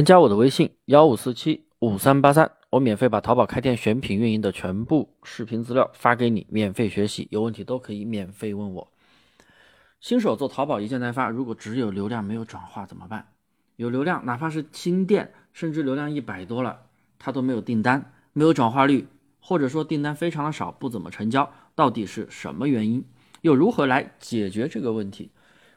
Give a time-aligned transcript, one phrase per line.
[0.00, 8.90] 添加我的微信幺五四七五三八三，我免费把淘宝开店选品运营的全部视频资料发给你，免费学习，有问题都可以免费问我。
[10.00, 13.26] 新手做淘宝一件代发，如果只有流量没有转化怎么办？
[13.76, 16.80] 有流量，哪怕是新店，甚至流量一百多了，
[17.18, 19.06] 他都没有订单，没有转化率，
[19.38, 23.04] 或者说订单非常的少，不怎么成交，到底是什么原因？
[23.42, 25.30] 又如何来解决这个问题？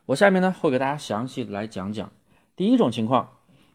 [0.05, 2.09] 我下面呢会给大家详细的来讲讲。
[2.55, 3.27] 第一种情况。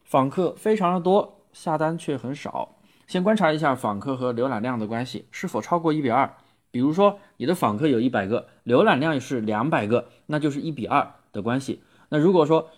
[0.08, 2.78] 访客非常的多，下单却很少。
[3.06, 6.34] 先观察一下访客和浏览量的关系是否超过一比二。
[6.70, 11.82] 比如说，你的访客有一百个，浏览量是两百个，那就是一比二的关系。
[12.08, 12.70] 那如果说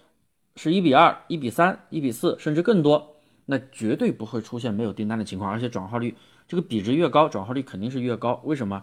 [0.56, 3.14] 是一比二、一比三、一比四，甚至更多，
[3.46, 6.16] 那绝对不会出现没有订单的情况，而且转化率
[6.48, 8.40] 这个比值越高，转化率肯定是越高。
[8.42, 8.82] 为什么？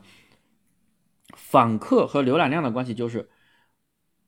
[1.36, 3.30] 访客和浏览量的关系就是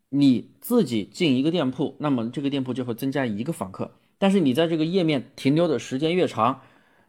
[0.09, 3.93] 你自己进一个店铺，那么这个店铺就会增加一个访客。
[4.19, 6.61] 但是你在这个页面停留的时间越长，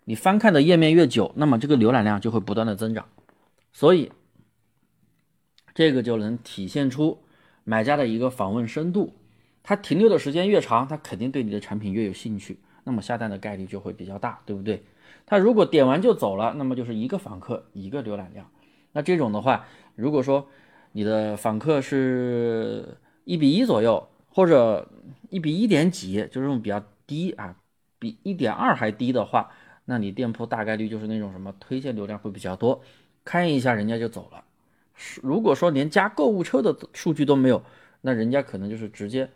[0.05, 3.09] 你翻看的页面越久，那么这个浏览量就会不断的增长，
[3.73, 4.13] 所以
[5.75, 7.19] 这个就能体现出
[7.65, 9.13] 买家的一个访问深度。
[9.63, 14.85] 他停留的时间越长，他肯定对你的产品越有兴趣，那么下单的概率就会比较大，对不对？
[15.27, 18.49] 他如果点完就走了，那么就是一个访客一个浏览量。
[18.93, 20.49] 那这种的话，如果说
[20.93, 24.89] 你的访客是一比一左右，或者
[25.29, 26.81] 一比一点几，就这种比较。
[27.11, 27.57] 低啊，
[27.99, 29.51] 比一点二还低的话，
[29.85, 32.81] 那你店铺大概率就是那种什么推荐流量会比较多，
[33.25, 34.45] 看一下人家就走了。
[35.21, 37.65] 如果说连加购物车的数据都没有，
[38.01, 39.29] 那人家可能就是直接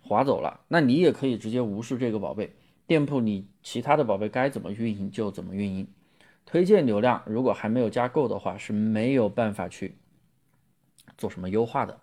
[0.00, 0.60] 划走了。
[0.68, 5.86] 那你也可以直接无视这个宝贝店铺，你其他的宝贝该怎么运营就怎么运营。
[6.46, 9.94] 推荐流量如果还没有加购的话，是没有办法去
[11.18, 12.00] 做什么优化的。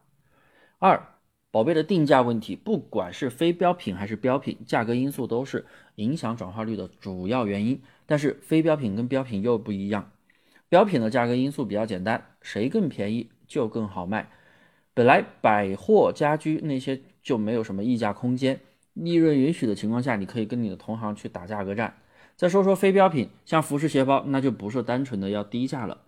[0.78, 1.04] 二。
[1.52, 7.82] 宝贝的定价问题，不管是非标品还是标品，价格因素都是影响转化率的主要原因。
[8.06, 10.12] 但是非标品跟标品又不一样，
[10.70, 14.30] 标品的价格因素比较简单，谁更便宜就更好卖。
[14.94, 18.62] 本来百货家居那些就没有什么溢价空间，
[18.94, 21.98] 利润允许的情况下，你可以跟你的同行去打价格战。
[22.38, 26.00] 再说说非标品，像服饰鞋包，那就不是单纯的要低价了。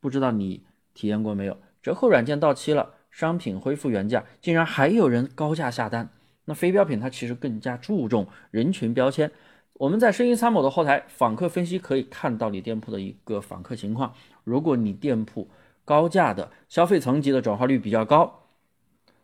[0.00, 1.56] 不知道你体验过没有？
[1.82, 2.94] 折扣软件到期了。
[3.10, 6.10] 商品恢复原价，竟然还有人高价下单。
[6.44, 9.30] 那非标品它其实更加注重人群标签。
[9.74, 14.14] 我们在生意参谋的后台访客分析可以看到你店铺的一个访客情况。
[14.42, 15.48] 如果你店铺
[15.84, 18.46] 高价的消费层级的转化率比较高，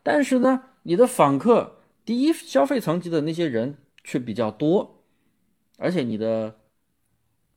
[0.03, 5.03] 但是呢，你的访客低消费层级的那些人却比较多，
[5.79, 6.57] 而且你的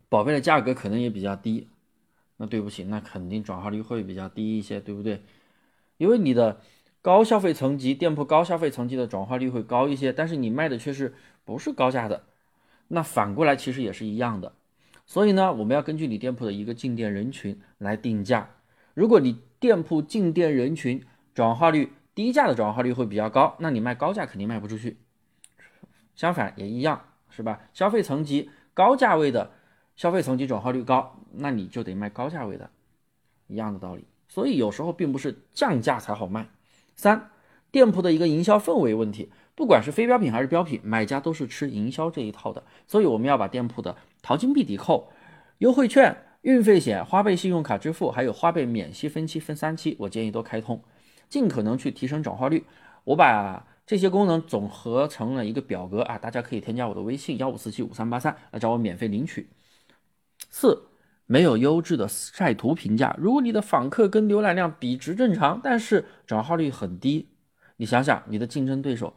[0.10, 1.70] 宝贝的价格可能也比较低，
[2.38, 5.22] 那对不起，那肯定转化率会比较低一些，对不对？
[5.98, 6.62] 因为你的
[7.02, 11.14] 高消费层级店铺高消费层级的转化率会高一些，但是你卖的却是
[11.46, 12.24] 不是高价的，
[12.90, 14.54] 那反过来其实也是一样的。
[15.06, 18.50] 所以呢，我们要根据你店铺的一个进店人群来定价。
[18.94, 21.02] 如果你店铺进店人群
[21.34, 24.98] 转化率低价的转化率会比较高，那你卖高价肯定卖不出去。
[26.16, 27.62] 相反也一样，是吧？
[27.74, 29.52] 消费层级高价位的
[29.96, 32.70] 消费层级转化率高，那你就得卖高价位的，
[33.48, 34.06] 一样的道理。
[34.28, 36.50] 所以有时候并不是降价才好卖。
[36.96, 37.32] 三，
[37.72, 42.64] 店铺的一个营销氛围问题，不管是非标品还是标品，买家都是吃营销这一套的。
[42.88, 45.12] 所以我们要把店铺的淘金币抵扣、
[45.60, 50.84] 优惠券、运费险、花呗信用卡支付，还有花呗免息分期分三期，我建议都开通，
[51.30, 52.66] 尽可能去提升转化率。
[53.04, 59.50] 我把这些功能总合成了一个表格啊，大家可以添加我的微信幺五四七五三八三来找我免费领取。
[60.50, 60.90] 四。
[61.28, 63.16] 没有优质的晒图评价。
[63.20, 67.28] 如果你的访客跟浏览量比值正常，但是转化率很低，
[67.76, 69.14] 你想想你的竞争对手，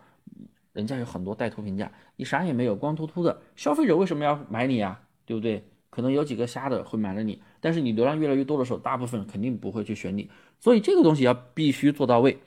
[0.74, 5.00] 人家有很多带图评价，你啥也没有，光秃秃的，消费者为什么要买你啊？
[5.24, 5.64] 对不对？
[5.88, 10.30] 可能有几个瞎的会买了你，但是你流量越来越多的时候，大部分肯定不会去选你。
[10.58, 12.38] 所以这个东西要必须做到位。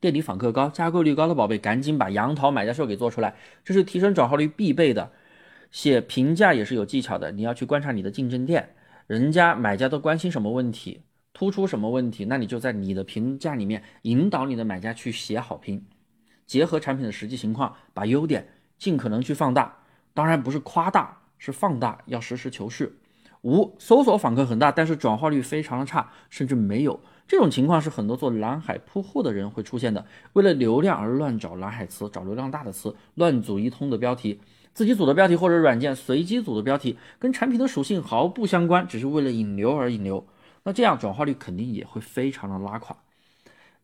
[0.00, 5.10] 店里访客高、加购率高的宝贝，赶紧把杨桃买家秀给做出来，这是提升转化率必备的。
[5.76, 8.70] 写评价也是有技巧的，你要去观察你的竞争店，
[9.06, 11.02] 人家买家都关心什么问题，
[11.34, 15.84] 突出什么问题，那你就在你的评价里面引导你的买家去写好评，
[16.46, 19.80] 结合产品的实际情况，把优点尽可能去放大，
[20.14, 22.96] 当然不是夸大，是放大，要实事求是。
[23.42, 26.98] 五，搜索访客很大，但是转化率非常的差，甚至没有，
[27.28, 34.40] 这种情况是很多做蓝海铺货的人会出现的，为了流量而乱找蓝海词，找流量大的词，乱组一通的标题。
[34.76, 40.26] 自己组的标题或者软件随机组的标题，跟产品的属性毫不相关，只是为了引流而引流，
[40.64, 42.94] 那这样转化率肯定也会非常的拉垮。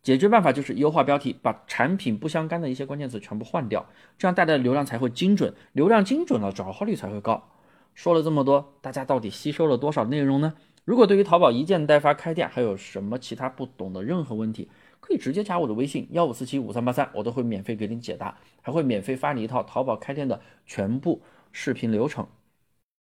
[0.02, 3.86] 解决办法就是优化标题，把产品不相干的一些关键词全部换掉，
[4.18, 7.42] 这样带来的流量才会精准，流量精准了，转化率才会高。
[7.94, 10.52] 说了这么多，大家到底吸收了多少内容呢？
[10.84, 14.68] 如果对于淘宝一件代发开店还有什么其他不懂的任何问题，
[14.98, 22.26] 可以直接加我的微信幺五四七五三八三，我都会免费给你解答，还会免费发你一套淘宝开店的全部视频流程。